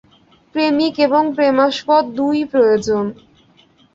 [0.55, 3.05] প্রেমিক এবং প্রেমাস্পদ দুই-ই প্রয়োজন।